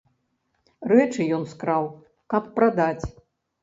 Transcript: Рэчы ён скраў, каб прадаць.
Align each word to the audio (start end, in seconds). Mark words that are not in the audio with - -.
Рэчы 0.93 1.29
ён 1.39 1.47
скраў, 1.53 1.83
каб 2.35 2.53
прадаць. 2.61 3.05